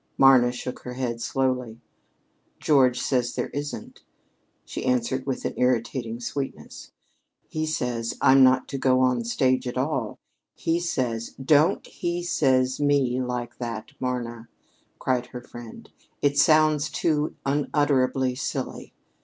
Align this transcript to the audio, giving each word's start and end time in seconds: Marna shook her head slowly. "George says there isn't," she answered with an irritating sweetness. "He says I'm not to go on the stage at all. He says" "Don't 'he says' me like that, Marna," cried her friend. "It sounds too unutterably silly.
Marna 0.17 0.51
shook 0.51 0.79
her 0.79 0.93
head 0.95 1.21
slowly. 1.21 1.79
"George 2.59 2.99
says 2.99 3.35
there 3.35 3.49
isn't," 3.49 4.03
she 4.65 4.83
answered 4.83 5.27
with 5.27 5.45
an 5.45 5.53
irritating 5.57 6.19
sweetness. 6.19 6.91
"He 7.47 7.67
says 7.67 8.17
I'm 8.19 8.43
not 8.43 8.67
to 8.69 8.79
go 8.79 8.99
on 9.01 9.19
the 9.19 9.25
stage 9.25 9.67
at 9.67 9.77
all. 9.77 10.17
He 10.55 10.79
says" 10.79 11.35
"Don't 11.55 11.85
'he 11.85 12.23
says' 12.23 12.79
me 12.79 13.21
like 13.21 13.59
that, 13.59 13.91
Marna," 13.99 14.47
cried 14.97 15.27
her 15.27 15.41
friend. 15.43 15.91
"It 16.19 16.35
sounds 16.35 16.89
too 16.89 17.35
unutterably 17.45 18.33
silly. 18.33 18.95